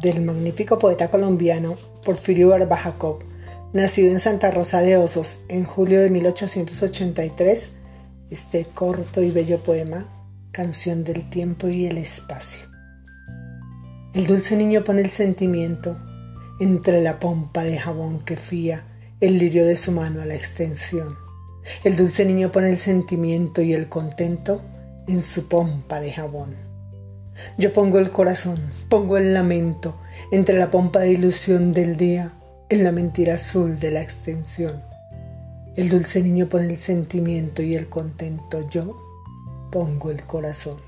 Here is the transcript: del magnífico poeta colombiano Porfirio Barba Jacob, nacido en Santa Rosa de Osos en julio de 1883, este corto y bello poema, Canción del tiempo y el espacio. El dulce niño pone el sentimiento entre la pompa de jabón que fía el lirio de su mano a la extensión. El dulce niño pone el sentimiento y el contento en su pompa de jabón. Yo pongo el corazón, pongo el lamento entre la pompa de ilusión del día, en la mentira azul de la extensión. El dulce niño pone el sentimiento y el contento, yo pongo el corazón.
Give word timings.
del 0.00 0.22
magnífico 0.22 0.78
poeta 0.78 1.10
colombiano 1.10 1.76
Porfirio 2.04 2.50
Barba 2.50 2.76
Jacob, 2.76 3.24
nacido 3.72 4.10
en 4.10 4.18
Santa 4.18 4.50
Rosa 4.50 4.80
de 4.80 4.96
Osos 4.96 5.40
en 5.48 5.64
julio 5.64 6.00
de 6.00 6.10
1883, 6.10 7.70
este 8.30 8.64
corto 8.66 9.22
y 9.22 9.30
bello 9.30 9.62
poema, 9.62 10.12
Canción 10.52 11.04
del 11.04 11.28
tiempo 11.28 11.68
y 11.68 11.86
el 11.86 11.98
espacio. 11.98 12.66
El 14.14 14.26
dulce 14.26 14.56
niño 14.56 14.84
pone 14.84 15.02
el 15.02 15.10
sentimiento 15.10 15.98
entre 16.58 17.02
la 17.02 17.20
pompa 17.20 17.64
de 17.64 17.76
jabón 17.76 18.20
que 18.20 18.36
fía 18.36 18.86
el 19.20 19.38
lirio 19.38 19.66
de 19.66 19.76
su 19.76 19.92
mano 19.92 20.22
a 20.22 20.24
la 20.24 20.34
extensión. 20.34 21.16
El 21.84 21.96
dulce 21.96 22.24
niño 22.24 22.50
pone 22.50 22.70
el 22.70 22.78
sentimiento 22.78 23.60
y 23.60 23.74
el 23.74 23.88
contento 23.88 24.62
en 25.06 25.20
su 25.20 25.48
pompa 25.48 26.00
de 26.00 26.12
jabón. 26.12 26.75
Yo 27.58 27.72
pongo 27.72 27.98
el 27.98 28.10
corazón, 28.10 28.72
pongo 28.88 29.16
el 29.16 29.34
lamento 29.34 29.96
entre 30.30 30.58
la 30.58 30.70
pompa 30.70 31.00
de 31.00 31.12
ilusión 31.12 31.72
del 31.72 31.96
día, 31.96 32.32
en 32.68 32.82
la 32.82 32.92
mentira 32.92 33.34
azul 33.34 33.78
de 33.78 33.90
la 33.90 34.02
extensión. 34.02 34.82
El 35.76 35.88
dulce 35.88 36.22
niño 36.22 36.48
pone 36.48 36.66
el 36.66 36.76
sentimiento 36.76 37.62
y 37.62 37.74
el 37.74 37.88
contento, 37.88 38.68
yo 38.70 38.96
pongo 39.70 40.10
el 40.10 40.24
corazón. 40.24 40.78